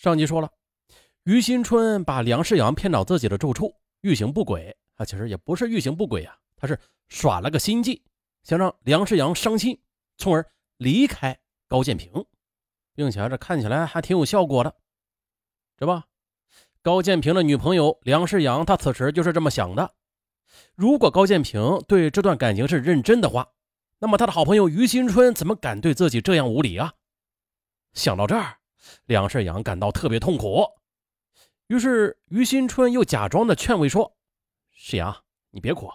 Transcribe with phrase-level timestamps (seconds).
[0.00, 0.50] 上集说了，
[1.24, 6.80] 于新春把梁世阳骗到自己的住处，欲行不轨啊，其实也不是欲行不轨啊，他是
[7.10, 8.02] 耍了个心计，
[8.42, 9.78] 想让梁世阳伤心，
[10.16, 11.38] 从而离开
[11.68, 12.10] 高建平，
[12.94, 14.74] 并且这看起来还挺有效果的，
[15.76, 16.02] 这不，
[16.80, 19.92] 高建平的女朋友梁世阳，他此时就是这么想的。
[20.74, 23.46] 如果高建平对这段感情是认真的话，
[23.98, 26.94] 那么他的好朋友于新春怎么敢对自己这样无礼啊？
[27.92, 28.59] 想到这儿，
[29.06, 30.64] 梁世阳感到特别痛苦。
[31.66, 34.16] 于是于新春又假装的劝慰说
[34.72, 35.88] ：“世阳，你别哭，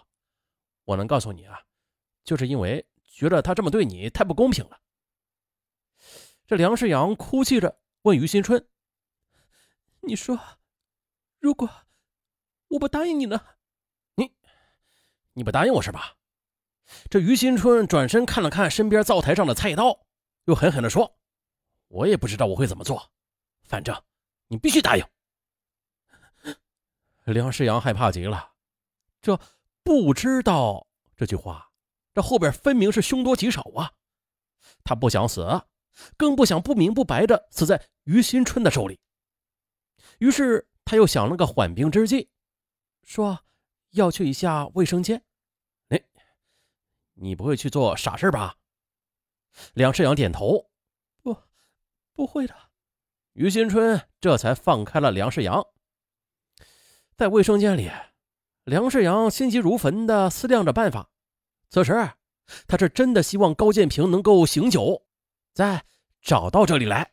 [0.84, 1.60] 我能告诉你啊，
[2.24, 4.80] 就是因为觉得他这么对你太不公平了。”
[6.48, 8.68] 这梁世阳哭泣着问于新春
[10.02, 10.40] ：“你说，
[11.40, 11.70] 如果
[12.70, 13.40] 我不答应你呢？”
[15.38, 16.16] 你不答应我是吧？
[17.10, 20.06] 这于新春转身看了看身边灶台上的菜刀，
[20.46, 21.18] 又狠狠地说
[21.96, 23.10] ：“我也不知道我会怎么做，
[23.64, 23.96] 反正
[24.48, 25.06] 你必须答应。
[27.24, 28.54] ”梁世阳害怕极了，
[29.22, 29.40] 这
[29.82, 31.72] 不知道这句话，
[32.14, 33.94] 这后边分明是凶多吉少啊！
[34.84, 35.66] 他不想死，
[36.18, 39.00] 更不想不明不白的死在于新春的手里。
[40.20, 42.30] 于是他又想了个缓兵之计，
[43.04, 43.40] 说。
[43.92, 45.24] 要去一下卫生间，
[45.88, 46.04] 哎，
[47.14, 48.58] 你不会去做傻事吧？
[49.74, 50.70] 梁世阳点头，
[52.16, 52.56] 不会的。
[53.34, 55.64] 于新春这才放开了梁世阳。
[57.18, 57.92] 在卫生间里，
[58.64, 61.10] 梁世阳心急如焚的思量着办法。
[61.70, 62.12] 此时，
[62.68, 65.06] 他是真的希望高建平能够醒酒，
[65.54, 65.86] 再
[66.22, 67.12] 找到这里来。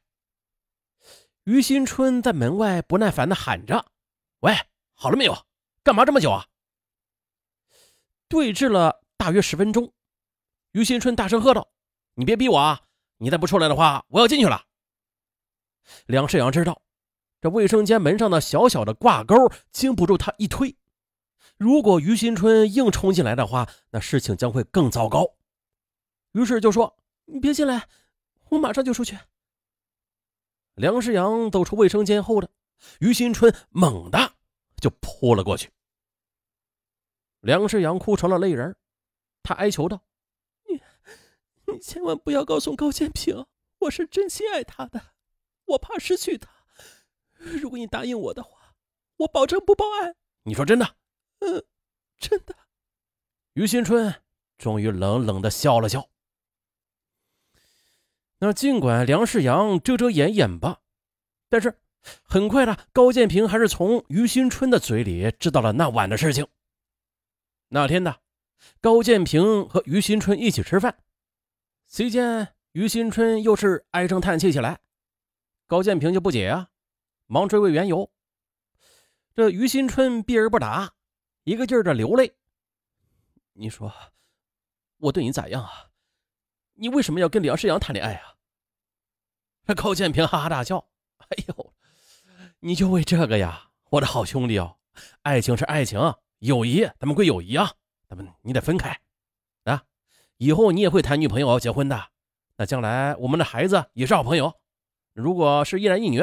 [1.45, 3.85] 于新春在门外不耐烦的喊着
[4.41, 4.55] ：“喂，
[4.95, 5.47] 好了没有？
[5.83, 6.47] 干嘛这么久啊？”
[8.29, 9.93] 对峙了大约十分钟，
[10.71, 11.73] 于新春大声喝道
[12.15, 12.83] ：“你别逼我啊！
[13.19, 14.65] 你再不出来的话，我要进去了。”
[16.07, 16.83] 梁世阳知道，
[17.41, 19.35] 这卫生间门上的小小的挂钩
[19.71, 20.77] 经不住他一推，
[21.57, 25.35] 如果于新春硬冲进来的话，那事情将会更糟糕。
[26.33, 26.97] 于是就说
[27.27, 27.89] ：“你别进来，
[28.51, 29.19] 我马上就出去。”
[30.75, 32.49] 梁世阳走出卫生间后的，
[33.01, 34.35] 于新春猛地
[34.81, 35.71] 就扑了过去。
[37.41, 38.75] 梁世阳哭成了泪人，
[39.43, 40.03] 他哀求道
[40.67, 40.81] ：“你，
[41.67, 43.45] 你千万不要告诉高建平，
[43.81, 45.12] 我是真心爱他的，
[45.67, 46.51] 我怕失去他。
[47.35, 48.75] 如果你答应我的话，
[49.17, 50.15] 我保证不报案。”
[50.45, 50.97] 你说真的？
[51.41, 51.65] 嗯，
[52.19, 52.55] 真的。
[53.55, 54.15] 于新春
[54.59, 56.09] 终于冷冷的笑了笑。
[58.39, 60.81] 那尽管梁世阳遮遮掩掩吧，
[61.49, 61.81] 但是
[62.25, 66.47] 很快的，高建平还是从于新春的嘴里知道了那晚的事情。
[67.69, 68.17] 那天呢，
[68.81, 70.99] 高建平和于新春一起吃饭，
[71.87, 74.81] 席间于新春又是唉声叹气起来，
[75.73, 76.69] 高建平就不解啊，
[77.25, 78.13] 忙追问缘由。
[79.35, 80.93] 这于新春避而不答，
[81.45, 82.37] 一个劲儿的流泪。
[83.55, 83.91] 你说，
[84.99, 85.89] 我对你咋样啊？
[86.75, 88.35] 你为什么要跟梁世阳谈恋爱啊？
[89.65, 91.73] 这高建平哈哈大笑，哎呦，
[92.61, 94.77] 你就为这个呀，我的好兄弟哦，
[95.23, 95.99] 爱情是爱情。
[96.41, 97.73] 友谊，咱们归友谊啊，
[98.07, 99.01] 咱们你得分开
[99.65, 99.85] 啊。
[100.37, 102.11] 以后你也会谈女朋友、结婚的，
[102.59, 104.61] 那将来我们的孩子也是好朋友。
[105.13, 106.21] 如果是一男一女，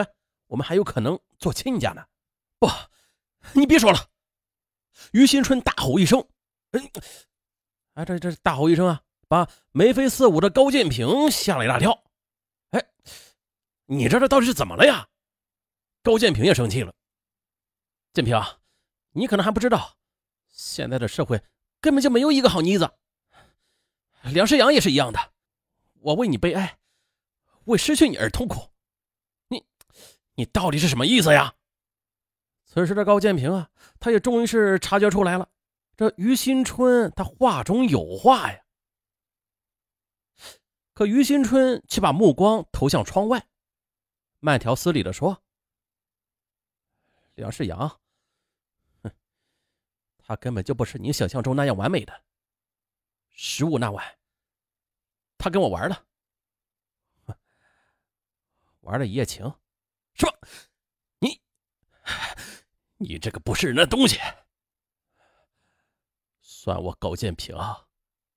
[0.48, 2.06] 我们还有可能做亲家呢。
[2.58, 2.68] 不，
[3.54, 4.10] 你别说了！
[5.12, 6.28] 于新春大吼一声
[6.72, 6.90] ：“嗯，
[7.94, 12.04] 啊，这这大吼一声啊，把眉飞色舞的高建平吓了一大跳。
[12.72, 12.84] 哎，
[13.86, 15.08] 你这这到底是怎么了呀？”
[16.04, 16.94] 高建平也生气了
[18.14, 18.42] ：“建平，
[19.12, 19.98] 你可能还不知道。”
[20.50, 21.42] 现在的社会
[21.80, 22.92] 根本就没有一个好妮子，
[24.24, 25.34] 梁世阳也是一样的。
[26.02, 26.80] 我为你悲哀，
[27.66, 28.72] 为失去你而痛苦。
[30.40, 31.54] 你，到底是什么意思呀？
[32.64, 33.70] 此时的高建平啊，
[34.00, 35.50] 他也终于是察觉出来了，
[35.98, 38.64] 这于新春他话中有话呀。
[40.94, 43.46] 可于新春却把目光投向窗外，
[44.40, 45.44] 慢条斯理的说
[47.36, 48.00] ：“梁世阳。”
[49.04, 49.12] 哼
[50.18, 52.24] 他根本就不是你想象中那样完美的。
[53.30, 54.18] 十五那晚，
[55.38, 56.06] 他跟我玩了，
[58.82, 59.54] 玩了一夜情，
[60.14, 60.34] 什么？
[61.20, 61.42] 你，
[62.98, 64.20] 你这个不是人的东西！
[66.42, 67.56] 算我高建平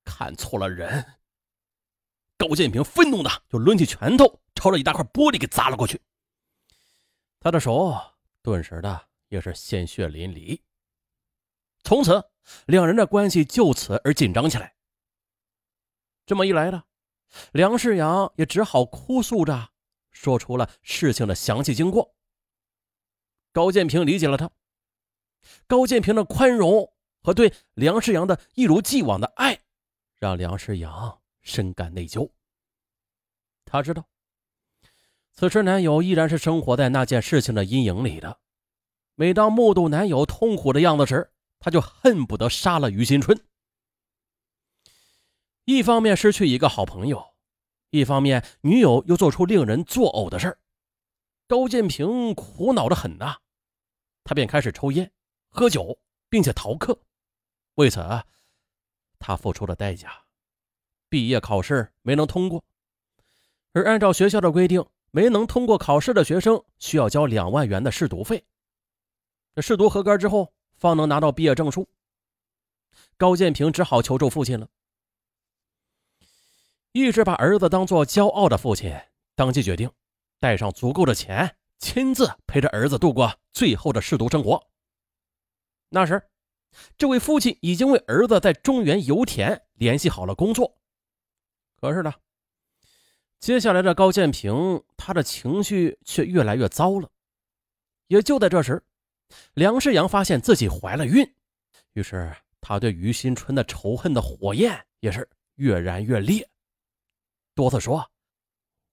[0.05, 1.19] 看错了人。
[2.37, 6.01] 高建平愤怒的就抡起拳头，朝着一大块玻璃给砸了过去。
[7.41, 7.95] 他的手
[8.43, 10.61] 顿时的也是鲜血淋漓。
[11.83, 12.23] 从此，
[12.67, 14.75] 两人的关系就此而紧张起来。
[16.25, 16.85] 这么一来呢，
[17.53, 19.72] 梁世阳也只好哭诉着
[20.12, 22.14] 说出了事情的详细经过，
[23.50, 24.50] 高建平理解了他。
[25.67, 29.59] 高建平的宽容和对梁世阳的一如既往的爱，
[30.20, 32.31] 让梁世阳深感内疚。
[33.64, 34.06] 他知道，
[35.32, 38.38] 此时男友依然是生活在那件事情的阴影里的。
[39.14, 43.44] 每当目睹男友痛苦的样子时，他就恨不得杀了于新春。
[45.64, 47.31] 一方面失去一个好朋友，
[47.93, 50.59] 一方面女友又做出令人作呕的事儿，
[51.47, 53.37] 高建平苦恼的很呐。
[54.25, 55.12] 他便开始抽烟、
[55.50, 55.99] 喝酒，
[56.31, 56.99] 并且逃课。
[57.75, 58.00] 为此，
[59.19, 60.25] 他付出了代价，
[61.11, 62.65] 毕业考试没能通过。
[63.75, 68.47] 而按照学校的规定，没能通过考试的学生需要交两万元的试读费。
[69.55, 71.87] 这试读合格之后，方能拿到毕业证书。
[73.19, 74.67] 高建平只好求助父亲了。
[76.93, 78.94] 一直把儿子当做骄傲的父亲，
[79.35, 79.91] 当即决定
[80.39, 84.62] 带上足够的钱，亲自陪着儿子度过最后的试读生活。
[85.89, 86.23] 那时，
[86.99, 90.79] 这位父亲已经为儿子在中原油田联系好了工作。
[91.81, 92.12] 可是呢，
[93.41, 97.09] 接下来的高建平，他的情绪却越来越糟了。
[98.09, 98.83] 也就在这时，
[99.55, 101.27] 梁世阳发现自己怀了孕，
[101.95, 102.31] 于是
[102.61, 106.47] 他对于新春的仇恨的火焰也是越燃越烈。
[107.54, 108.10] 哆嗦说：“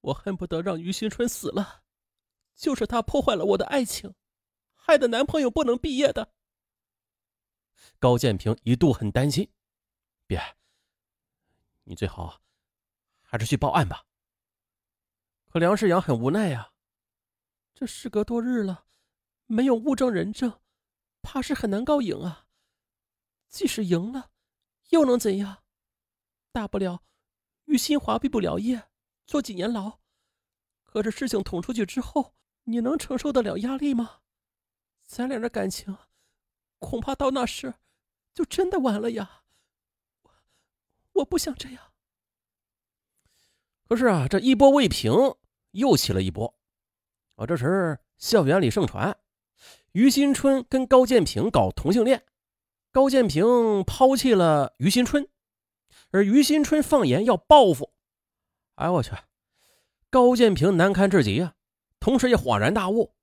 [0.01, 1.83] 我恨不得让于新春死了，
[2.55, 4.13] 就是他破坏了我的爱情，
[4.75, 6.33] 害得男朋友不能毕业的。”
[7.99, 9.49] 高建平一度很担心，
[10.27, 10.41] 别，
[11.83, 12.41] 你最好
[13.21, 14.05] 还是去报案吧。
[15.47, 16.71] 可梁世阳很无奈呀，
[17.73, 18.85] 这事隔多日了，
[19.45, 20.59] 没有物证人证，
[21.21, 22.47] 怕是很难告赢啊。
[23.47, 24.31] 即使赢了，
[24.89, 25.63] 又能怎样？
[26.51, 27.01] 大不了……
[27.69, 28.89] 于新华毕不了业，
[29.27, 29.99] 坐几年牢。
[30.83, 32.33] 可这事情捅出去之后，
[32.63, 34.21] 你能承受得了压力吗？
[35.05, 35.95] 咱俩的感情，
[36.79, 37.75] 恐怕到那时，
[38.33, 39.43] 就真的完了呀。
[40.23, 40.31] 我
[41.13, 41.93] 我不想这样。
[43.87, 45.11] 可是啊，这一波未平，
[45.71, 46.55] 又起了一波。
[47.35, 49.15] 啊，这时校园里盛传，
[49.91, 52.25] 于新春跟高建平搞同性恋，
[52.91, 55.29] 高建平抛弃了于新春。
[56.11, 57.93] 而于新春放言要报复，
[58.75, 59.11] 哎我去，
[60.09, 61.53] 高建平难堪至极啊！
[61.99, 63.13] 同时也恍然大悟，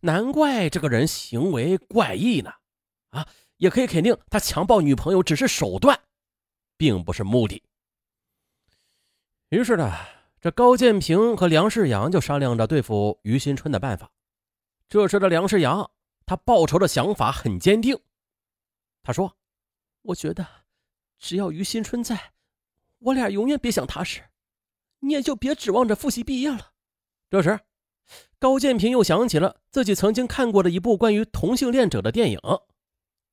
[0.00, 2.52] 难怪这个人行为怪异呢。
[3.10, 3.26] 啊，
[3.56, 5.98] 也可以肯定，他强暴女朋友只是手段，
[6.76, 7.62] 并不是目的。
[9.48, 9.90] 于是呢，
[10.40, 14.10] 这高建平和梁世阳就商量着对付于新春的办法。
[14.88, 15.90] 这时的梁世阳，
[16.26, 17.98] 他报仇的想法很坚定。
[19.02, 19.36] 他说
[20.02, 20.46] ：“我觉得，
[21.18, 22.32] 只要于新春在。”
[23.04, 24.22] 我俩永远别想踏实，
[25.00, 26.72] 你也就别指望着复习毕业了。
[27.28, 27.60] 这时，
[28.38, 32.40] 高建平又想起了自己曾经看过的一部关于同性恋者的电影。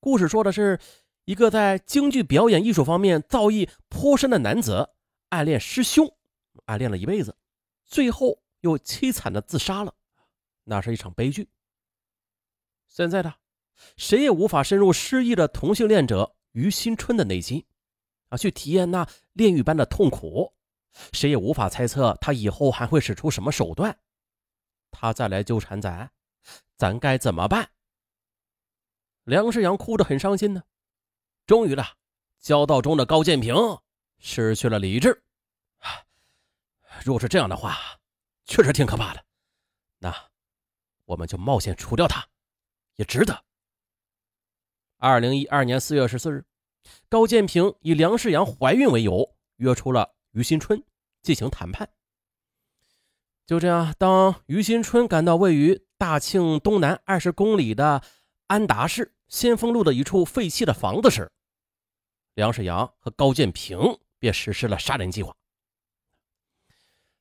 [0.02, 0.78] 故事说的是
[1.24, 4.90] 一个在京剧表演艺术方面造诣颇深的男子，
[5.30, 6.18] 暗恋师兄，
[6.66, 7.38] 暗恋了一辈子，
[7.86, 9.96] 最后又凄惨的自杀了。
[10.66, 11.48] 那是一场悲剧。
[12.90, 13.34] 现在的
[13.96, 17.66] 谁也无法深入失忆的同性恋者于新春的内心。
[18.32, 20.54] 啊，去体验那炼狱般的痛苦，
[21.12, 24.00] 谁也无法猜测他以后还会使出什么手段。
[24.90, 26.10] 他再来纠缠咱，
[26.78, 27.70] 咱该怎么办？
[29.26, 30.64] 梁世阳哭得很伤心呢。
[31.46, 31.86] 终于了，
[32.40, 33.54] 交道中的高建平
[34.18, 35.22] 失去了理智。
[37.04, 37.78] 若是这样的话，
[38.46, 39.26] 确实挺可怕的。
[40.00, 40.16] 那
[41.04, 42.26] 我们就冒险除掉他，
[42.96, 43.44] 也值得。
[44.98, 46.46] 二零一二年四月十四日。
[47.10, 50.84] 高建平以梁世阳怀孕为由，约出了于新春
[51.22, 51.90] 进行谈判。
[53.46, 58.02] 就这样，当于新春赶到位于大庆东南二十公里的
[58.48, 61.30] 安达市先锋路的一处废弃的房子时，
[62.34, 65.36] 梁世阳和高建平便实施了杀人计划。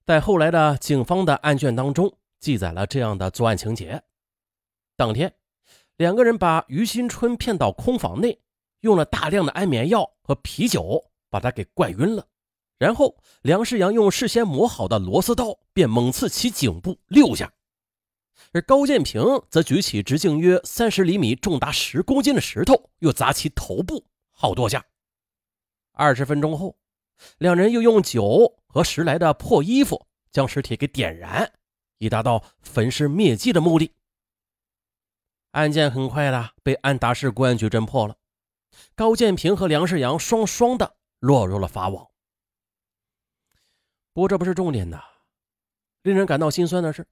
[0.05, 4.02] 在后来的警方的案卷当中，记载了这样的作案情节：
[4.97, 5.35] 当天，
[5.97, 8.40] 两个人把于新春骗到空房内。
[8.80, 12.26] 用了大量的安眠药和啤酒把他给灌晕了，
[12.78, 17.52] 然后梁世阳用事先磨好的螺丝刀便猛刺其颈部六下，
[18.52, 24.84] 而高建平则举起直径约三十厘米、重达十公斤的石头，又砸其头部好多下。
[25.92, 26.76] 二十分钟后，
[27.38, 31.52] 两人又用酒和拾来的破衣服将尸体给点燃，
[31.99, 33.92] 以达到焚尸灭迹的目的。
[35.50, 38.16] 案件很快的被安达市公安局侦破了。
[38.95, 42.07] 高建平和梁世阳双双的落入了法网。
[44.12, 45.00] 不过这不是重点呐，
[46.03, 47.07] 令人感到心酸的是，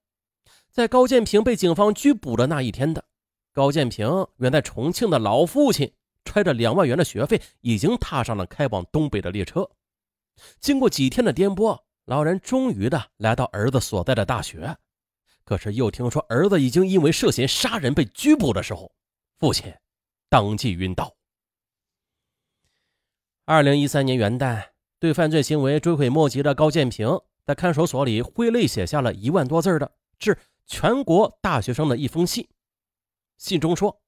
[0.70, 3.04] 在高建平被警方拘捕的那一天的
[3.52, 5.92] 高建平远在重庆的老父亲
[6.24, 9.68] 揣着两万元的学费，已经踏上了开往东北的列车。
[10.60, 14.76] 经过几天的颠簸，老人终于的来到儿子所在的大学。
[15.44, 18.92] 可是又听说儿子已经因为涉嫌杀人被拘捕的时候，
[19.38, 19.74] 父亲
[20.28, 21.17] 当即晕倒。
[23.50, 32.46] 二零一三年元旦，对犯罪行为追悔莫及的高建平，在看守所里挥泪写下了一万多字的致全国大学生的一封信。
[33.38, 34.02] 信中说：“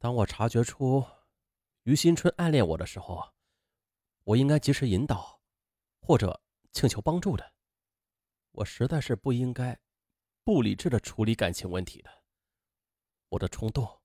[0.00, 1.04] 当我察觉出
[1.82, 3.22] 于新春暗恋我的时候，
[4.24, 5.42] 我应该及时引导，
[6.00, 6.40] 或者
[6.72, 7.52] 请求帮助的。
[8.52, 9.78] 我实在是不应该
[10.44, 12.10] 不理智的处理感情问题的。
[13.28, 14.00] 我的冲动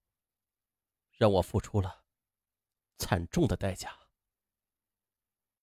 [1.11, 2.03] 让我付出了
[2.97, 3.89] 惨重的代价。”